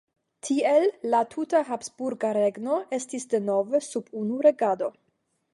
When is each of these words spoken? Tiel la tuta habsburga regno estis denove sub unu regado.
Tiel 0.45 0.85
la 1.15 1.19
tuta 1.33 1.61
habsburga 1.67 2.33
regno 2.39 2.81
estis 3.01 3.31
denove 3.35 3.85
sub 3.93 4.13
unu 4.23 4.45
regado. 4.51 4.95